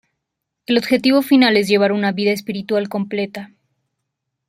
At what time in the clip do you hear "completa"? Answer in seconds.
2.89-3.51